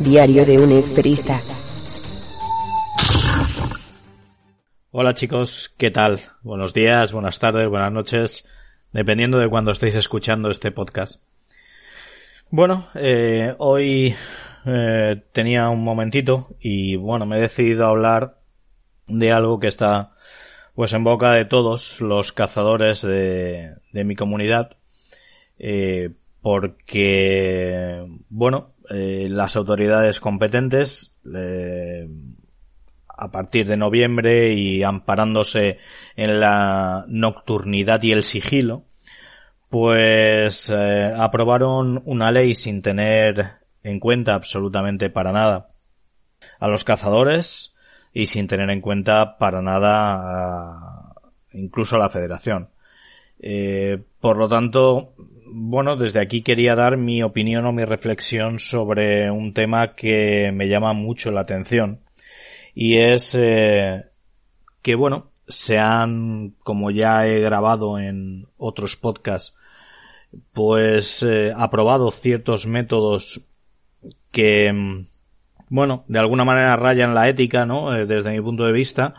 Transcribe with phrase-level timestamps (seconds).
[0.00, 1.42] Diario de un esperista.
[4.92, 6.20] Hola chicos, ¿qué tal?
[6.42, 8.46] Buenos días, buenas tardes, buenas noches,
[8.92, 11.22] dependiendo de cuando estéis escuchando este podcast.
[12.48, 14.14] Bueno, eh, hoy
[14.64, 18.38] eh, tenía un momentito y bueno, me he decidido hablar
[19.06, 20.14] de algo que está
[20.74, 24.78] pues en boca de todos los cazadores de, de mi comunidad
[25.58, 32.08] eh, porque bueno eh, las autoridades competentes eh,
[33.08, 35.78] a partir de noviembre y amparándose
[36.16, 38.84] en la nocturnidad y el sigilo
[39.68, 43.44] pues eh, aprobaron una ley sin tener
[43.82, 45.70] en cuenta absolutamente para nada
[46.58, 47.74] a los cazadores
[48.12, 51.14] y sin tener en cuenta para nada a,
[51.52, 52.70] incluso a la federación.
[54.20, 55.14] Por lo tanto,
[55.52, 60.68] bueno, desde aquí quería dar mi opinión o mi reflexión sobre un tema que me
[60.68, 62.00] llama mucho la atención
[62.74, 64.04] y es eh,
[64.82, 69.56] que, bueno, se han, como ya he grabado en otros podcasts,
[70.52, 73.48] pues eh, aprobado ciertos métodos
[74.30, 75.08] que, mm,
[75.68, 77.94] bueno, de alguna manera rayan la ética, ¿no?
[77.94, 79.14] Eh, desde mi punto de vista,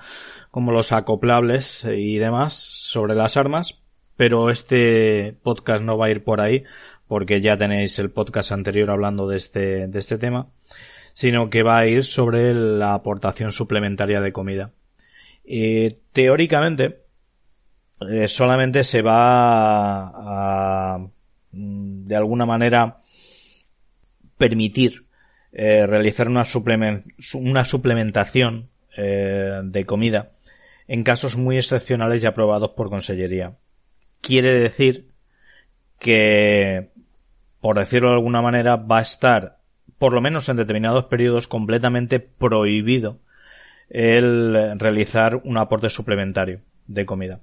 [0.49, 3.81] como los acoplables y demás sobre las armas,
[4.21, 6.63] pero este podcast no va a ir por ahí
[7.07, 10.51] porque ya tenéis el podcast anterior hablando de este, de este tema,
[11.13, 14.73] sino que va a ir sobre la aportación suplementaria de comida.
[15.43, 17.01] Eh, teóricamente,
[18.27, 20.99] solamente se va a,
[21.53, 22.99] mm, de alguna manera
[24.37, 25.07] permitir
[25.51, 26.43] eh, realizar una,
[27.33, 30.33] una suplementación eh, de comida
[30.87, 33.57] en casos muy excepcionales y aprobados por Consellería.
[34.31, 35.09] Quiere decir
[35.99, 36.91] que,
[37.59, 39.57] por decirlo de alguna manera, va a estar,
[39.97, 43.19] por lo menos en determinados periodos, completamente prohibido
[43.89, 47.41] el realizar un aporte suplementario de comida.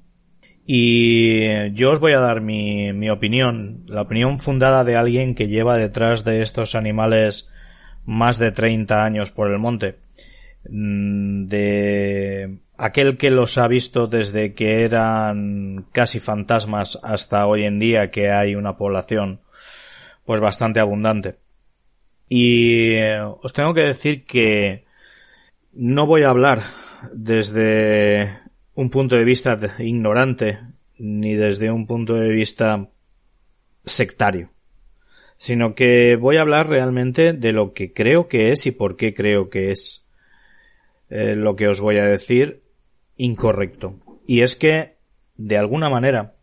[0.65, 5.49] Y yo os voy a dar mi, mi, opinión, la opinión fundada de alguien que
[5.49, 7.51] lleva detrás de estos animales
[8.07, 9.97] más de 30 años por el monte.
[10.71, 17.81] Mm, de aquel que los ha visto desde que eran casi fantasmas hasta hoy en
[17.81, 19.41] día que hay una población
[20.25, 21.37] pues bastante abundante.
[22.29, 24.85] Y eh, os tengo que decir que
[25.73, 26.63] no voy a hablar
[27.13, 28.39] desde
[28.75, 30.61] un punto de vista ignorante
[30.99, 32.89] ni desde un punto de vista
[33.85, 34.51] sectario,
[35.37, 39.15] sino que voy a hablar realmente de lo que creo que es y por qué
[39.15, 40.05] creo que es
[41.11, 42.68] eh, lo que os voy a decir
[43.19, 44.01] incorrecto.
[44.27, 44.97] Y es que,
[45.37, 46.37] de alguna manera,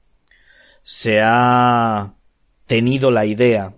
[0.84, 2.14] se ha
[2.66, 3.76] tenido la idea,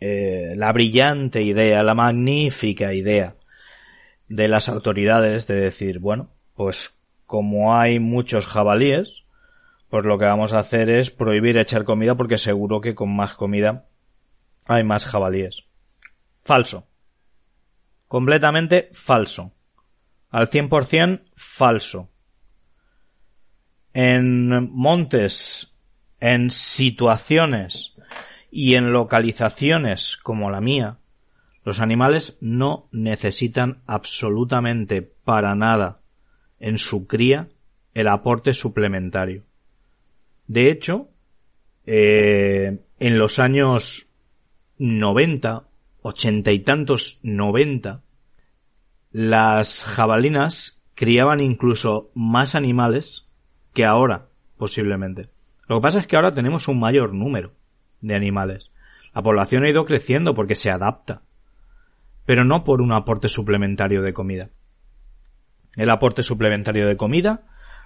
[0.00, 3.36] eh, la brillante idea, la magnífica idea
[4.28, 9.24] de las autoridades de decir, bueno, pues como hay muchos jabalíes,
[9.88, 13.34] pues lo que vamos a hacer es prohibir echar comida porque seguro que con más
[13.34, 13.86] comida
[14.64, 15.64] hay más jabalíes.
[16.44, 16.86] Falso.
[18.06, 19.52] Completamente falso.
[20.30, 22.10] Al 100% falso.
[24.00, 25.74] En montes,
[26.20, 27.96] en situaciones
[28.48, 30.98] y en localizaciones como la mía,
[31.64, 35.98] los animales no necesitan absolutamente para nada
[36.60, 37.48] en su cría
[37.92, 39.42] el aporte suplementario.
[40.46, 41.08] De hecho,
[41.84, 44.12] eh, en los años
[44.76, 45.66] 90,
[46.02, 48.04] ochenta y tantos, noventa,
[49.10, 53.27] las jabalinas criaban incluso más animales
[53.78, 55.28] que ahora, posiblemente.
[55.68, 57.52] Lo que pasa es que ahora tenemos un mayor número
[58.00, 58.72] de animales.
[59.14, 61.22] La población ha ido creciendo porque se adapta,
[62.26, 64.48] pero no por un aporte suplementario de comida.
[65.76, 67.44] El aporte suplementario de comida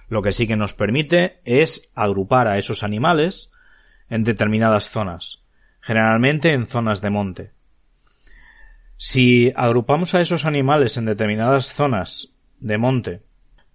[0.09, 3.51] lo que sí que nos permite es agrupar a esos animales
[4.09, 5.43] en determinadas zonas,
[5.79, 7.51] generalmente en zonas de monte.
[8.97, 12.29] Si agrupamos a esos animales en determinadas zonas
[12.59, 13.21] de monte,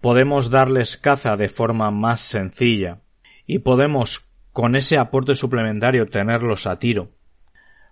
[0.00, 3.00] podemos darles caza de forma más sencilla
[3.46, 7.12] y podemos con ese aporte suplementario tenerlos a tiro.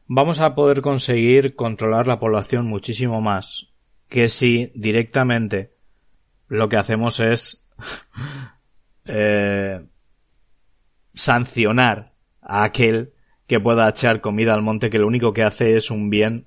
[0.06, 3.68] Vamos a poder conseguir controlar la población muchísimo más
[4.08, 5.74] que si directamente
[6.48, 7.66] lo que hacemos es
[9.06, 9.84] eh,
[11.14, 13.12] sancionar a aquel
[13.46, 16.46] que pueda echar comida al monte que lo único que hace es un bien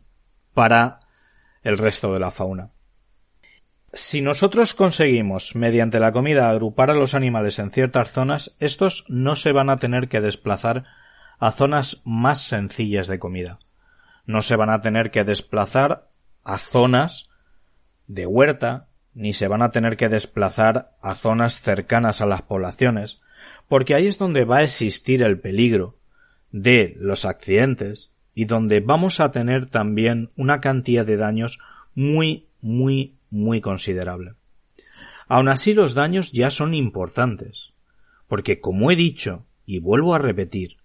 [0.53, 1.01] para
[1.63, 2.71] el resto de la fauna.
[3.91, 9.35] Si nosotros conseguimos, mediante la comida, agrupar a los animales en ciertas zonas, estos no
[9.35, 10.85] se van a tener que desplazar
[11.39, 13.59] a zonas más sencillas de comida.
[14.25, 16.09] No se van a tener que desplazar
[16.43, 17.29] a zonas
[18.07, 23.21] de huerta, ni se van a tener que desplazar a zonas cercanas a las poblaciones,
[23.67, 25.97] porque ahí es donde va a existir el peligro
[26.51, 31.59] de los accidentes y donde vamos a tener también una cantidad de daños
[31.95, 34.33] muy, muy, muy considerable.
[35.27, 37.73] Aun así los daños ya son importantes,
[38.27, 40.77] porque como he dicho, y vuelvo a repetir,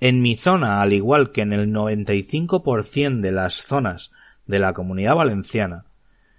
[0.00, 4.10] en mi zona, al igual que en el 95% de las zonas
[4.46, 5.86] de la comunidad valenciana,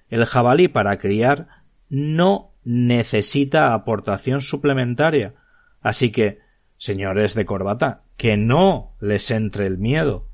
[0.09, 1.47] el jabalí para criar
[1.89, 5.35] no necesita aportación suplementaria.
[5.81, 6.39] Así que,
[6.77, 10.27] señores de corbata, que no les entre el miedo,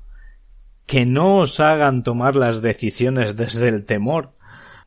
[0.86, 4.33] que no os hagan tomar las decisiones desde el temor.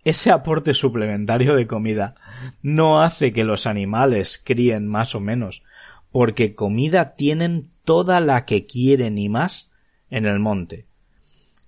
[0.03, 2.15] Ese aporte suplementario de comida
[2.61, 5.63] no hace que los animales críen más o menos,
[6.11, 9.71] porque comida tienen toda la que quieren y más
[10.09, 10.87] en el monte.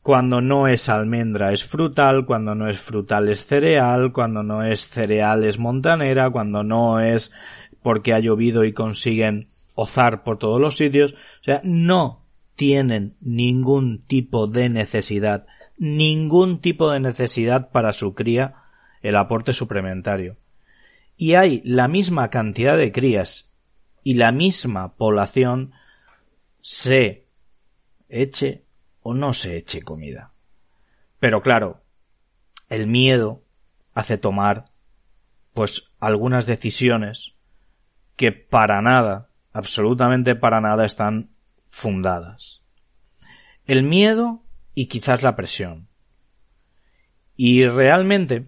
[0.02, 4.88] Cuando no es almendra es frutal, cuando no es frutal es cereal, cuando no es
[4.88, 7.32] cereal es montanera, cuando no es
[7.82, 11.14] porque ha llovido y consiguen ozar por todos los sitios.
[11.14, 12.22] O sea, no
[12.56, 15.48] tienen ningún tipo de necesidad,
[15.80, 18.56] ningún tipo de necesidad para su cría
[19.02, 20.38] el aporte suplementario.
[21.18, 23.54] Y hay la misma cantidad de crías
[24.04, 25.72] y la misma población
[26.62, 27.28] se
[28.10, 28.66] eche
[29.02, 30.34] o no se eche comida.
[31.20, 31.82] Pero claro,
[32.68, 33.44] el miedo
[33.94, 34.72] hace tomar
[35.54, 37.36] pues algunas decisiones
[38.16, 41.32] que para nada, absolutamente para nada están
[41.70, 42.62] fundadas.
[43.66, 44.44] El miedo
[44.80, 45.90] y quizás la presión.
[47.36, 48.48] Y realmente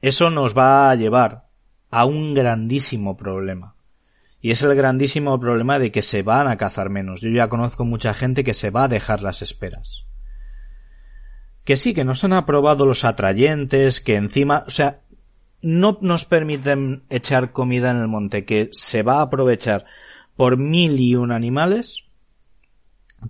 [0.00, 1.48] eso nos va a llevar
[1.90, 3.74] a un grandísimo problema.
[4.40, 7.20] Y es el grandísimo problema de que se van a cazar menos.
[7.20, 10.04] Yo ya conozco mucha gente que se va a dejar las esperas.
[11.64, 15.00] Que sí, que nos han aprobado los atrayentes, que encima, o sea,
[15.62, 19.84] no nos permiten echar comida en el monte, que se va a aprovechar
[20.36, 22.04] por mil y un animales,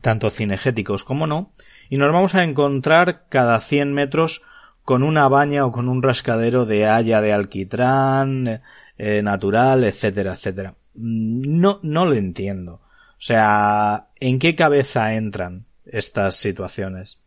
[0.02, 1.50] tanto cinegéticos como no,
[1.94, 4.42] y nos vamos a encontrar cada cien metros
[4.82, 8.62] con una baña o con un rascadero de haya de alquitrán,
[8.98, 10.74] eh, natural, etcétera, etcétera.
[10.94, 12.80] No, no lo entiendo.
[12.82, 17.20] O sea, ¿en qué cabeza entran estas situaciones?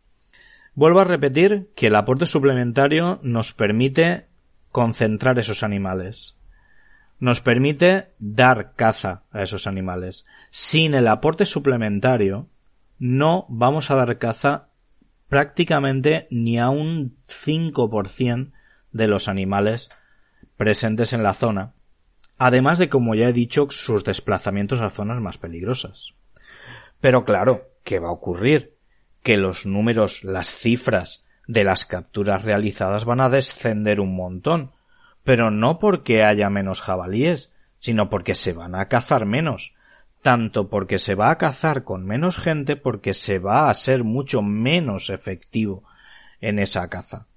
[0.74, 4.26] Vuelvo a repetir que el aporte suplementario nos permite
[4.70, 6.36] concentrar esos animales.
[7.18, 10.26] Nos permite dar caza a esos animales.
[10.50, 12.50] Sin el aporte suplementario,
[12.98, 14.68] no vamos a dar caza
[15.28, 18.52] prácticamente ni a un 5%
[18.92, 19.90] de los animales
[20.56, 21.74] presentes en la zona
[22.38, 26.14] además de, como ya he dicho, sus desplazamientos a zonas más peligrosas.
[27.00, 28.76] Pero claro, ¿qué va a ocurrir?
[29.22, 34.72] Que los números, las cifras de las capturas realizadas van a descender un montón,
[35.24, 39.74] pero no porque haya menos jabalíes, sino porque se van a cazar menos,
[40.22, 44.42] tanto porque se va a cazar con menos gente porque se va a ser mucho
[44.42, 45.84] menos efectivo
[46.40, 47.28] en esa caza.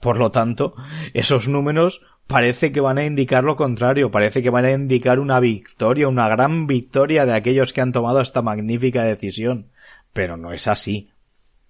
[0.00, 0.74] Por lo tanto,
[1.14, 5.38] esos números parece que van a indicar lo contrario, parece que van a indicar una
[5.38, 9.70] victoria, una gran victoria de aquellos que han tomado esta magnífica decisión.
[10.12, 11.10] Pero no es así.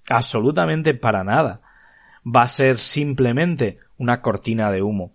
[0.08, 1.60] Absolutamente para nada.
[2.24, 5.14] Va a ser simplemente una cortina de humo.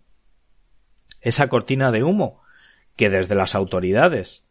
[1.22, 2.42] Esa cortina de humo
[2.96, 4.47] que desde las autoridades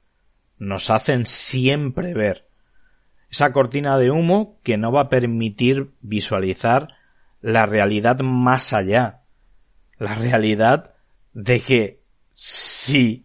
[0.59, 2.47] nos hacen siempre ver.
[3.31, 6.95] Esa cortina de humo que no va a permitir visualizar
[7.41, 9.23] la realidad más allá
[9.99, 10.95] la realidad
[11.33, 12.01] de que
[12.33, 13.25] si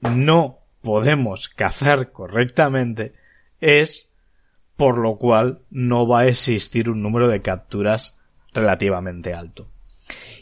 [0.00, 3.14] no podemos cazar correctamente
[3.60, 4.08] es
[4.76, 8.16] por lo cual no va a existir un número de capturas
[8.54, 9.68] relativamente alto.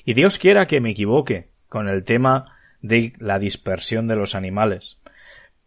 [0.05, 4.99] Y Dios quiera que me equivoque con el tema de la dispersión de los animales.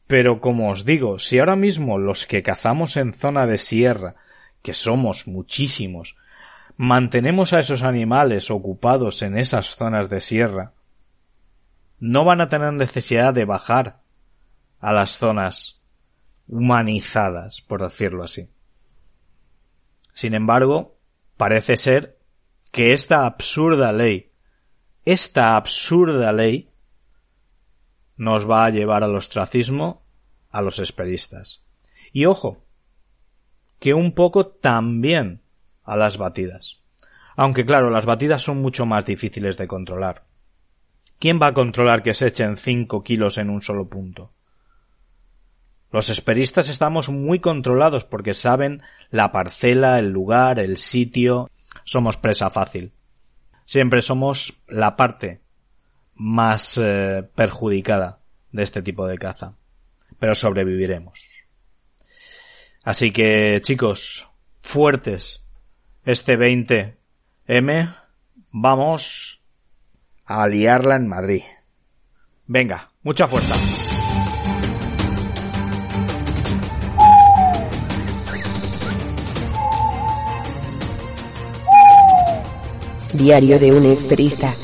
[0.09, 4.15] Pero como os digo, si ahora mismo los que cazamos en zona de sierra,
[4.63, 6.15] que somos muchísimos,
[6.77, 10.73] mantenemos a esos animales ocupados en esas zonas de sierra,
[11.99, 14.01] no van a tener necesidad de bajar
[14.79, 15.79] a las zonas
[16.47, 18.49] humanizadas, por decirlo así.
[20.15, 20.97] Sin embargo,
[21.37, 22.17] parece ser
[22.71, 24.31] que esta absurda ley,
[25.05, 26.68] esta absurda ley,
[28.19, 30.03] nos va a llevar al ostracismo
[30.49, 31.63] a los esperistas.
[32.11, 32.65] Y ojo,
[33.79, 35.41] que un poco también
[35.83, 36.81] a las batidas.
[37.38, 40.25] Aunque claro, las batidas son mucho más difíciles de controlar.
[41.17, 44.33] ¿Quién va a controlar que se echen cinco kilos en un solo punto?
[45.89, 51.49] Los esperistas estamos muy controlados porque saben la parcela, el lugar, el sitio.
[51.85, 52.91] Somos presa fácil.
[53.63, 55.41] Siempre somos la parte
[56.19, 58.19] más eh, perjudicada
[58.51, 59.55] de este tipo de caza.
[60.19, 61.19] Pero sobreviviremos.
[62.83, 64.29] Así que, chicos,
[64.61, 65.43] fuertes.
[66.05, 67.95] Este 20M,
[68.51, 69.41] vamos
[70.25, 71.43] a liarla en Madrid.
[72.45, 73.55] Venga, mucha fuerza.
[83.13, 84.55] Diario de un esperista.